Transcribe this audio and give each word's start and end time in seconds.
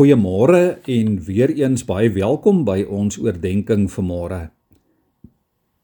Goeiemôre 0.00 0.78
en 0.88 1.08
weer 1.26 1.50
eens 1.52 1.82
baie 1.84 2.08
welkom 2.14 2.62
by 2.64 2.86
ons 2.88 3.18
oordeenking 3.20 3.82
vanmôre. 3.92 4.38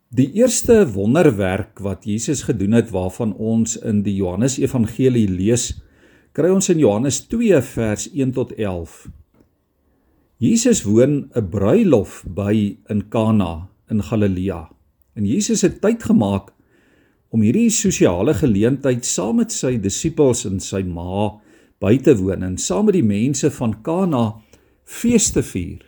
Die 0.09 0.31
eerste 0.41 0.79
wonderwerk 0.95 1.83
wat 1.85 2.09
Jesus 2.09 2.47
gedoen 2.49 2.79
het 2.79 2.89
waarvan 2.97 3.35
ons 3.37 3.77
in 3.77 4.01
die 4.07 4.15
Johannes 4.17 4.57
Evangelie 4.57 5.27
lees, 5.29 5.67
kry 6.33 6.49
ons 6.49 6.73
in 6.73 6.81
Johannes 6.81 7.21
2 7.29 7.61
vers 7.75 8.09
1 8.09 8.33
tot 8.41 8.57
11. 8.57 8.97
Jesus 10.41 10.87
woon 10.89 11.29
'n 11.37 11.51
bruilof 11.53 12.25
by 12.25 12.79
in 12.89 13.09
Kana 13.13 13.69
in 13.91 14.01
Galilea. 14.01 14.71
En 15.13 15.27
Jesus 15.27 15.61
het 15.61 15.83
tyd 15.83 16.03
gemaak 16.03 16.55
om 17.29 17.45
hierdie 17.45 17.69
sosiale 17.69 18.33
geleentheid 18.33 19.05
saam 19.05 19.37
met 19.37 19.53
sy 19.53 19.77
disippels 19.77 20.47
en 20.47 20.61
sy 20.61 20.81
ma 20.83 21.37
by 21.83 21.97
te 22.01 22.17
woon 22.17 22.45
en 22.47 22.57
saam 22.59 22.89
met 22.89 22.97
die 22.97 23.07
mense 23.07 23.51
van 23.59 23.75
Kana 23.85 24.25
fees 24.85 25.31
te 25.35 25.43
vier. 25.45 25.83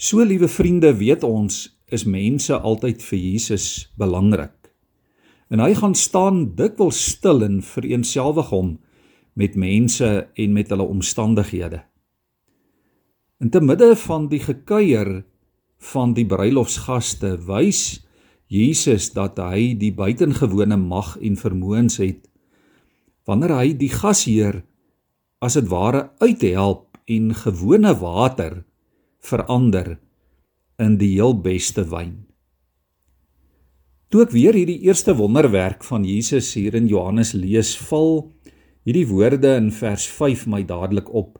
So 0.00 0.24
liewe 0.24 0.48
vriende, 0.48 0.94
weet 0.96 1.24
ons 1.24 1.66
is 1.92 2.06
mense 2.08 2.54
altyd 2.54 3.02
vir 3.02 3.18
Jesus 3.18 3.90
belangrik. 4.00 4.54
En 5.50 5.60
hy 5.60 5.74
gaan 5.74 5.96
staan 5.98 6.44
dikwels 6.56 7.00
stil 7.16 7.42
en 7.44 7.58
vereenselwig 7.66 8.52
hom 8.54 8.76
met 9.34 9.58
mense 9.58 10.08
en 10.34 10.54
met 10.54 10.70
hulle 10.70 10.86
omstandighede. 10.86 11.82
In 13.40 13.50
te 13.50 13.60
midde 13.60 13.94
van 13.96 14.28
die 14.30 14.40
gekuier 14.42 15.22
van 15.92 16.14
die 16.14 16.26
bruilofsgaste 16.28 17.38
wys 17.48 18.02
Jesus 18.50 19.12
dat 19.16 19.38
hy 19.40 19.72
die 19.80 19.92
buitengewone 19.96 20.76
mag 20.76 21.14
en 21.22 21.38
vermoëns 21.40 22.00
het 22.02 22.29
wanneer 23.28 23.56
hy 23.58 23.72
die 23.76 23.92
gasheer 23.92 24.62
as 25.40 25.56
dit 25.56 25.68
ware 25.72 26.10
uithelp 26.20 26.98
en 27.10 27.32
gewone 27.34 27.92
water 28.00 28.62
verander 29.24 29.98
in 30.80 30.96
die 31.00 31.14
heel 31.16 31.34
beste 31.44 31.84
wyn. 31.90 32.30
Toe 34.10 34.24
ek 34.24 34.32
weer 34.34 34.56
hierdie 34.58 34.80
eerste 34.88 35.14
wonderwerk 35.14 35.84
van 35.86 36.02
Jesus 36.02 36.48
hier 36.58 36.74
in 36.74 36.88
Johannes 36.90 37.30
lees, 37.36 37.76
val 37.78 38.26
hierdie 38.82 39.06
woorde 39.06 39.52
in 39.60 39.68
vers 39.70 40.06
5 40.10 40.48
my 40.50 40.64
dadelik 40.66 41.12
op. 41.14 41.36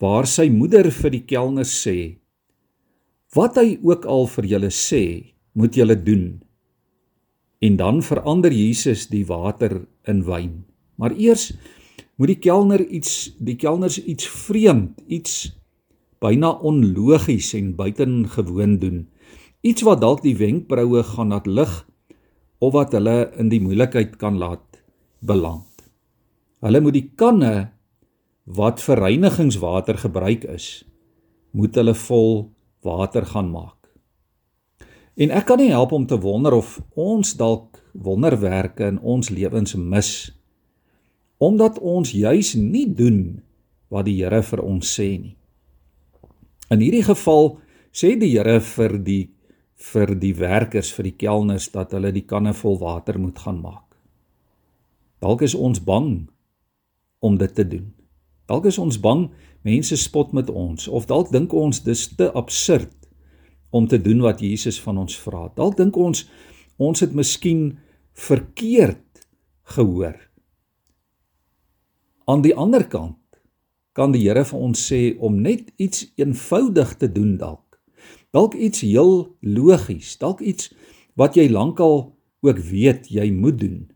Waar 0.00 0.28
sy 0.28 0.48
moeder 0.52 0.88
vir 0.92 1.12
die 1.12 1.24
kelners 1.28 1.74
sê: 1.82 2.16
"Wat 3.34 3.56
hy 3.60 3.76
ook 3.82 4.06
al 4.06 4.26
vir 4.32 4.48
julle 4.54 4.72
sê, 4.72 5.34
moet 5.52 5.76
julle 5.76 5.96
doen." 5.96 6.45
En 7.58 7.76
dan 7.76 8.02
verander 8.02 8.52
Jesus 8.52 9.06
die 9.08 9.24
water 9.26 9.86
in 10.04 10.24
wyn. 10.24 10.64
Maar 10.96 11.12
eers 11.16 11.52
moet 12.16 12.32
die 12.32 12.40
kelner 12.40 12.82
iets 12.84 13.36
die 13.38 13.56
kelners 13.56 13.98
iets 14.02 14.28
vreemd, 14.28 15.00
iets 15.06 15.52
byna 16.20 16.56
onlogies 16.64 17.52
en 17.56 17.74
buitengewoon 17.76 18.78
doen. 18.80 19.06
Iets 19.60 19.84
wat 19.84 20.00
dalk 20.00 20.22
die 20.24 20.36
wenkbroue 20.36 21.02
gaan 21.02 21.32
laat 21.34 21.46
lig 21.46 21.72
of 22.58 22.72
wat 22.72 22.94
hulle 22.96 23.32
in 23.36 23.50
die 23.52 23.60
moeilikheid 23.60 24.16
kan 24.20 24.38
laat 24.40 24.80
beland. 25.20 25.84
Hulle 26.64 26.80
moet 26.80 26.96
die 26.96 27.10
kanne 27.18 27.52
wat 28.46 28.80
vir 28.80 29.02
reinigingswater 29.02 29.98
gebruik 29.98 30.46
is, 30.48 30.84
moet 31.52 31.74
hulle 31.76 31.94
vol 32.06 32.30
water 32.86 33.26
gaan 33.26 33.50
maak. 33.50 33.85
En 35.16 35.32
ek 35.32 35.46
kan 35.48 35.60
nie 35.60 35.72
help 35.72 35.94
om 35.96 36.04
te 36.06 36.18
wonder 36.20 36.52
of 36.52 36.76
ons 36.92 37.32
dalk 37.40 37.80
wonderwerke 37.92 38.84
in 38.84 38.98
ons 39.00 39.30
lewens 39.32 39.74
mis 39.74 40.10
omdat 41.36 41.78
ons 41.80 42.12
juis 42.16 42.54
nie 42.56 42.86
doen 42.96 43.42
wat 43.92 44.06
die 44.08 44.16
Here 44.22 44.40
vir 44.42 44.62
ons 44.64 44.88
sê 44.88 45.08
nie. 45.20 45.34
In 46.72 46.80
hierdie 46.80 47.04
geval 47.04 47.58
sê 47.92 48.14
die 48.16 48.30
Here 48.32 48.60
vir 48.60 48.96
die 49.04 49.22
vir 49.76 50.14
die 50.16 50.32
werkers, 50.32 50.88
vir 50.96 51.10
die 51.10 51.18
kelners 51.20 51.68
dat 51.68 51.92
hulle 51.92 52.08
die 52.12 52.24
kanne 52.24 52.54
vol 52.56 52.78
water 52.80 53.18
moet 53.20 53.36
gaan 53.36 53.58
maak. 53.60 53.84
Dalk 55.20 55.44
is 55.44 55.52
ons 55.54 55.82
bang 55.84 56.24
om 57.20 57.36
dit 57.36 57.52
te 57.52 57.64
doen. 57.68 57.92
Dalk 58.48 58.70
is 58.72 58.78
ons 58.80 58.96
bang 58.96 59.26
mense 59.68 59.96
spot 60.00 60.32
met 60.32 60.48
ons 60.48 60.88
of 60.88 61.08
dalk 61.08 61.28
dink 61.32 61.52
ons 61.52 61.84
dis 61.84 62.06
te 62.16 62.30
absurd 62.32 63.05
om 63.70 63.86
te 63.86 64.00
doen 64.00 64.20
wat 64.20 64.40
Jesus 64.40 64.80
van 64.80 64.98
ons 64.98 65.16
vra. 65.18 65.48
Dalk 65.56 65.76
dink 65.76 65.96
ons 65.96 66.26
ons 66.76 67.00
het 67.00 67.12
miskien 67.16 67.78
verkeerd 68.12 69.26
gehoor. 69.76 70.16
Aan 72.26 72.42
die 72.42 72.54
ander 72.54 72.84
kant 72.88 73.16
kan 73.96 74.12
die 74.12 74.26
Here 74.26 74.44
vir 74.44 74.60
ons 74.60 74.80
sê 74.90 75.16
om 75.24 75.40
net 75.40 75.70
iets 75.80 76.04
eenvoudig 76.20 76.96
te 77.00 77.08
doen 77.12 77.36
dalk. 77.40 77.78
Dalk 78.36 78.54
iets 78.54 78.82
heel 78.84 79.30
logies, 79.40 80.16
dalk 80.20 80.42
iets 80.44 80.68
wat 81.16 81.38
jy 81.38 81.48
lankal 81.48 82.10
ook 82.44 82.58
weet 82.60 83.08
jy 83.08 83.30
moet 83.32 83.56
doen. 83.60 83.86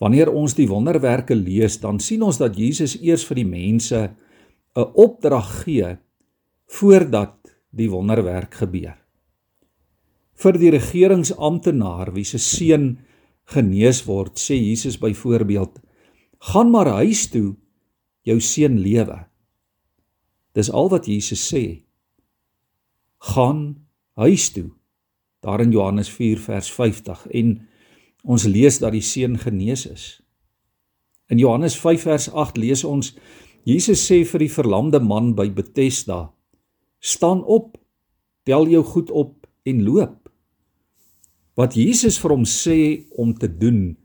Wanneer 0.00 0.32
ons 0.32 0.54
die 0.56 0.68
wonderwerke 0.68 1.36
lees, 1.36 1.78
dan 1.80 2.00
sien 2.00 2.22
ons 2.24 2.40
dat 2.40 2.56
Jesus 2.56 2.96
eers 3.00 3.24
vir 3.28 3.42
die 3.42 3.48
mense 3.48 4.10
'n 4.76 4.92
opdrag 4.94 5.64
gee 5.64 5.96
voordat 6.68 7.39
die 7.70 7.90
wonderwerk 7.90 8.54
gebeur. 8.62 8.96
Vir 10.40 10.56
die 10.56 10.72
regeringsamptenaar 10.72 12.14
wie 12.14 12.24
se 12.24 12.40
seun 12.40 12.98
genees 13.50 14.04
word, 14.06 14.38
sê 14.38 14.56
Jesus 14.56 14.98
byvoorbeeld: 14.98 15.80
"Gaan 16.52 16.70
maar 16.70 16.88
huis 17.00 17.28
toe, 17.30 17.56
jou 18.22 18.40
seun 18.40 18.78
lewe." 18.78 19.26
Dis 20.54 20.70
al 20.70 20.88
wat 20.90 21.06
Jesus 21.06 21.42
sê. 21.52 21.82
Gaan 23.18 23.86
huis 24.16 24.50
toe. 24.50 24.70
Daar 25.40 25.60
in 25.60 25.70
Johannes 25.70 26.08
4 26.08 26.38
vers 26.38 26.70
50 26.72 27.26
en 27.26 27.68
ons 28.24 28.44
lees 28.44 28.78
dat 28.78 28.92
die 28.92 29.04
seun 29.04 29.38
genees 29.38 29.86
is. 29.86 30.22
In 31.28 31.38
Johannes 31.38 31.76
5 31.78 32.02
vers 32.02 32.28
8 32.32 32.56
lees 32.56 32.84
ons 32.84 33.14
Jesus 33.64 34.02
sê 34.08 34.24
vir 34.24 34.40
die 34.40 34.52
verlamde 34.52 35.00
man 35.00 35.34
by 35.36 35.50
Bethesda: 35.52 36.32
staan 37.00 37.44
op, 37.44 37.76
tel 38.44 38.68
jou 38.68 38.84
goed 38.84 39.10
op 39.10 39.48
en 39.62 39.82
loop. 39.82 40.28
Wat 41.56 41.74
Jesus 41.74 42.20
vir 42.20 42.32
hom 42.36 42.46
sê 42.48 43.08
om 43.20 43.34
te 43.36 43.48
doen, 43.48 43.96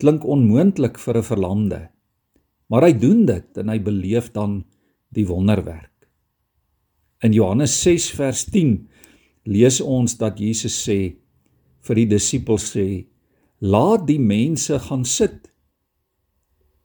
klink 0.00 0.24
onmoontlik 0.24 0.98
vir 0.98 1.18
'n 1.18 1.28
verlamde. 1.30 1.80
Maar 2.68 2.82
hy 2.82 2.92
doen 2.92 3.24
dit 3.26 3.58
en 3.58 3.68
hy 3.68 3.78
beleef 3.80 4.32
dan 4.32 4.64
die 5.08 5.26
wonderwerk. 5.26 6.08
In 7.20 7.32
Johannes 7.32 7.82
6 7.82 8.10
vers 8.10 8.44
10 8.44 8.88
lees 9.44 9.80
ons 9.80 10.16
dat 10.16 10.38
Jesus 10.38 10.76
sê 10.88 11.16
vir 11.80 11.94
die 11.94 12.06
disippels 12.06 12.76
sê: 12.76 13.06
"Laat 13.60 14.06
die 14.06 14.20
mense 14.20 14.78
gaan 14.78 15.04
sit." 15.04 15.50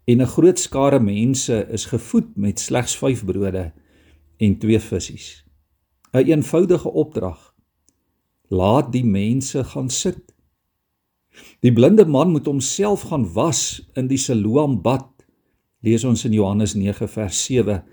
En 0.08 0.22
'n 0.22 0.28
groot 0.28 0.60
skare 0.60 1.00
mense 1.00 1.68
is 1.70 1.86
gevoed 1.86 2.36
met 2.38 2.60
slegs 2.60 2.96
5 2.96 3.26
brode 3.26 3.72
en 4.38 4.60
2 4.60 4.80
visse. 4.80 5.44
'n 6.14 6.18
een 6.18 6.28
eenvoudige 6.28 6.92
opdrag. 6.92 7.56
Laat 8.48 8.92
die 8.92 9.06
mense 9.06 9.64
gaan 9.64 9.90
sit. 9.90 10.34
Die 11.60 11.74
blinde 11.74 12.06
man 12.06 12.32
moet 12.32 12.46
homself 12.46 13.02
gaan 13.02 13.34
was 13.34 13.90
in 13.94 14.08
die 14.08 14.18
Siloam 14.18 14.82
bad. 14.82 15.10
Lees 15.80 16.04
ons 16.04 16.26
in 16.26 16.32
Johannes 16.32 16.74
9 16.74 17.10
vers 17.10 17.46
7 17.46 17.84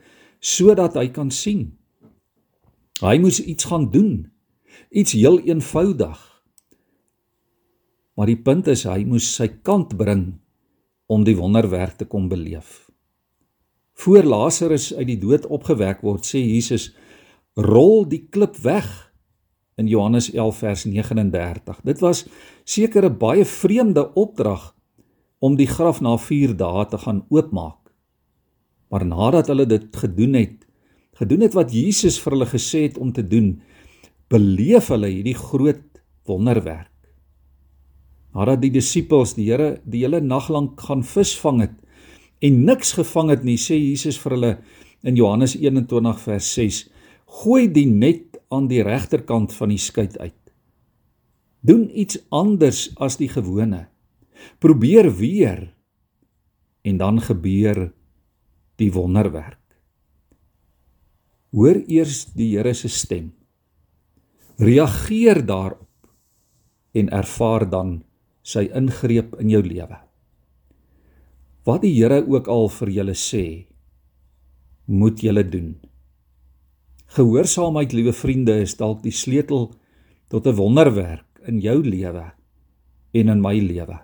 sodat 0.41 0.95
hy 0.95 1.09
kan 1.09 1.31
sien. 1.31 1.79
Hy 3.01 3.19
moes 3.19 3.41
iets 3.45 3.65
gaan 3.65 3.91
doen. 3.91 4.33
Iets 4.91 5.13
heel 5.13 5.41
eenvoudig. 5.41 6.43
Maar 8.15 8.27
die 8.27 8.41
punt 8.41 8.67
is 8.67 8.85
hy 8.85 9.05
moes 9.05 9.35
sy 9.35 9.49
kant 9.49 9.97
bring 9.97 10.41
om 11.07 11.25
die 11.25 11.37
wonderwerk 11.37 11.97
te 12.01 12.05
kom 12.05 12.29
beleef. 12.29 12.89
Voor 14.01 14.23
Lazarus 14.23 14.95
uit 14.95 15.07
die 15.07 15.19
dood 15.21 15.47
opgewek 15.47 16.01
word, 16.01 16.25
sê 16.25 16.41
Jesus 16.41 16.91
rol 17.57 18.05
die 18.09 18.27
klip 18.31 18.57
weg 18.63 18.87
in 19.81 19.89
Johannes 19.89 20.31
11 20.33 20.57
vers 20.57 20.85
39. 20.85 21.81
Dit 21.85 22.01
was 22.05 22.27
seker 22.65 23.05
'n 23.05 23.19
baie 23.19 23.45
vreemde 23.45 24.13
opdrag 24.15 24.75
om 25.41 25.57
die 25.57 25.67
graf 25.67 26.01
na 26.01 26.17
4 26.17 26.57
dae 26.57 26.87
te 26.87 26.99
gaan 26.99 27.25
oopmaak. 27.29 27.93
Maar 28.91 29.07
nadat 29.07 29.47
hulle 29.47 29.67
dit 29.67 29.97
gedoen 29.97 30.35
het, 30.35 30.67
gedoen 31.15 31.41
het 31.41 31.55
wat 31.55 31.73
Jesus 31.73 32.21
vir 32.21 32.33
hulle 32.33 32.47
gesê 32.47 32.83
het 32.83 32.99
om 32.99 33.13
te 33.13 33.23
doen, 33.23 33.63
beleef 34.29 34.89
hulle 34.89 35.09
hierdie 35.09 35.35
groot 35.35 36.03
wonderwerk. 36.27 36.91
Nadat 38.35 38.61
die 38.63 38.71
disippels 38.71 39.35
die 39.35 39.49
Here 39.51 39.81
die 39.85 40.05
hele 40.05 40.21
nag 40.21 40.49
lank 40.49 40.81
gaan 40.81 41.03
visvang 41.03 41.61
het 41.61 41.77
en 42.41 42.65
niks 42.65 42.93
gevang 42.93 43.31
het 43.31 43.45
nie, 43.45 43.57
sê 43.57 43.75
Jesus 43.75 44.19
vir 44.19 44.33
hulle 44.37 44.53
in 45.03 45.17
Johannes 45.17 45.57
21 45.57 46.21
vers 46.21 46.55
6 46.55 46.85
Gooi 47.31 47.69
die 47.71 47.87
net 47.87 48.41
aan 48.51 48.67
die 48.71 48.83
regterkant 48.83 49.55
van 49.55 49.71
die 49.71 49.79
skei 49.79 50.09
uit. 50.19 50.37
Doen 51.63 51.87
iets 51.95 52.19
anders 52.35 52.89
as 52.99 53.21
die 53.21 53.29
gewone. 53.31 53.87
Probeer 54.59 55.11
weer. 55.17 55.69
En 56.83 56.97
dan 56.97 57.21
gebeur 57.21 57.91
die 58.81 58.91
wonderwerk. 58.93 59.59
Hoor 61.53 61.83
eers 61.87 62.25
die 62.35 62.55
Here 62.57 62.75
se 62.75 62.89
stem. 62.89 63.33
Reageer 64.59 65.43
daarop 65.47 65.89
en 66.95 67.11
ervaar 67.15 67.67
dan 67.71 68.01
sy 68.43 68.67
ingreep 68.75 69.37
in 69.43 69.51
jou 69.53 69.63
lewe. 69.65 69.99
Wat 71.67 71.83
die 71.85 71.93
Here 71.95 72.23
ook 72.27 72.49
al 72.49 72.71
vir 72.73 72.93
julle 72.97 73.17
sê, 73.19 73.45
moet 74.87 75.21
julle 75.23 75.45
doen. 75.47 75.75
Gehoorsaamheid, 77.11 77.91
liewe 77.93 78.13
vriende, 78.15 78.55
is 78.63 78.77
dalk 78.79 79.01
die 79.03 79.15
sleutel 79.15 79.73
tot 80.31 80.47
'n 80.47 80.55
wonderwerk 80.55 81.41
in 81.43 81.59
jou 81.59 81.83
lewe 81.83 82.33
en 83.11 83.29
in 83.29 83.41
my 83.41 83.59
lewe. 83.59 83.99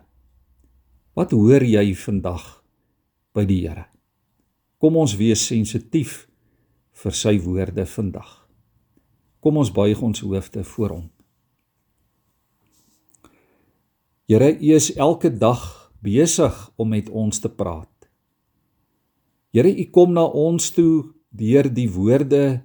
Wat 1.15 1.31
hoor 1.31 1.63
jy 1.63 1.95
vandag 1.95 2.65
by 3.33 3.45
die 3.45 3.69
Here? 3.69 3.87
Kom 4.79 4.97
ons 4.97 5.17
wees 5.17 5.47
sensitief 5.47 6.27
vir 6.93 7.13
sy 7.13 7.39
woorde 7.39 7.87
vandag. 7.87 8.49
Kom 9.41 9.57
ons 9.57 9.71
buig 9.71 10.03
ons 10.03 10.21
hoofde 10.21 10.65
voor 10.65 10.89
hom. 10.89 11.11
Here, 14.27 14.59
U 14.59 14.75
is 14.75 14.97
elke 14.97 15.31
dag 15.39 15.93
besig 16.03 16.73
om 16.77 16.89
met 16.89 17.09
ons 17.09 17.39
te 17.39 17.49
praat. 17.49 18.11
Here, 19.53 19.71
U 19.71 19.85
kom 19.85 20.13
na 20.13 20.25
ons 20.25 20.71
toe 20.71 21.15
deur 21.31 21.75
die 21.75 21.91
woorde 21.91 22.63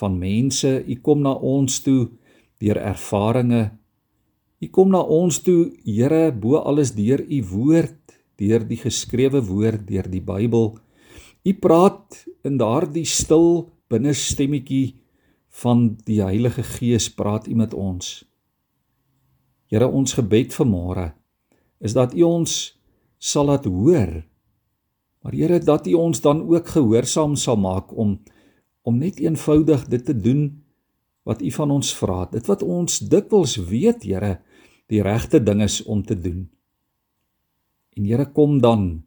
van 0.00 0.18
mense, 0.18 0.70
U 0.86 0.94
kom 1.02 1.22
na 1.22 1.34
ons 1.34 1.80
toe 1.84 2.08
deur 2.62 2.80
ervarings. 2.80 3.72
U 4.62 4.68
kom 4.72 4.90
na 4.94 5.02
ons 5.02 5.42
toe, 5.44 5.74
Here, 5.84 6.32
bo 6.32 6.62
alles 6.62 6.94
deur 6.96 7.20
U 7.20 7.40
woord, 7.50 8.16
deur 8.40 8.64
die 8.66 8.80
geskrewe 8.80 9.42
woord, 9.44 9.86
deur 9.86 10.08
die 10.10 10.22
Bybel. 10.24 10.72
U 11.44 11.52
praat 11.60 12.24
in 12.46 12.56
daardie 12.58 13.06
stil 13.06 13.68
binne 13.92 14.14
stemmetjie 14.16 14.96
van 15.60 15.90
die 16.08 16.22
Heilige 16.24 16.64
Gees 16.66 17.10
praat 17.14 17.46
U 17.46 17.54
met 17.58 17.74
ons. 17.76 18.22
Here, 19.70 19.86
ons 19.86 20.16
gebed 20.16 20.54
vanmôre 20.56 21.12
is 21.84 21.94
dat 21.94 22.14
U 22.16 22.22
ons 22.26 22.54
sal 23.20 23.50
laat 23.50 23.68
hoor. 23.68 24.22
Maar 25.22 25.36
Here, 25.36 25.58
dat 25.60 25.86
U 25.86 25.98
ons 26.00 26.20
dan 26.24 26.42
ook 26.48 26.72
gehoorsaam 26.74 27.36
sal 27.36 27.60
maak 27.60 27.92
om 27.92 28.18
om 28.84 29.00
net 29.00 29.18
eenvoudig 29.18 29.86
dit 29.88 30.04
te 30.04 30.16
doen 30.16 30.48
wat 31.24 31.42
U 31.42 31.50
van 31.50 31.70
ons 31.70 31.94
vra. 31.96 32.24
Dit 32.28 32.46
wat 32.46 32.62
ons 32.62 32.98
dikwels 33.08 33.56
weet, 33.56 34.04
Here, 34.04 34.38
die 34.92 35.00
regte 35.02 35.40
ding 35.42 35.62
is 35.64 35.80
om 35.82 36.04
te 36.04 36.16
doen. 36.20 36.44
En 37.96 38.04
Here, 38.04 38.28
kom 38.32 38.60
dan 38.60 39.04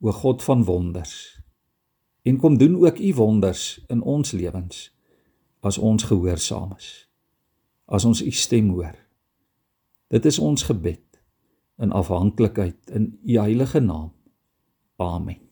o 0.00 0.12
God 0.12 0.42
van 0.42 0.64
wonders. 0.64 1.38
En 2.22 2.38
kom 2.40 2.56
doen 2.58 2.78
ook 2.80 2.98
U 2.98 3.14
wonders 3.14 3.84
in 3.88 4.02
ons 4.02 4.32
lewens 4.32 4.88
as 5.60 5.78
ons 5.78 6.02
gehoorsaam 6.02 6.72
is. 6.76 7.08
As 7.86 8.04
ons 8.04 8.22
U 8.22 8.30
stem 8.30 8.72
hoor. 8.74 8.96
Dit 10.10 10.24
is 10.26 10.38
ons 10.38 10.62
gebed 10.66 11.20
in 11.78 11.92
afhanklikheid 11.92 12.90
in 12.90 13.12
U 13.22 13.38
heilige 13.38 13.80
naam. 13.80 14.10
Amen. 14.96 15.51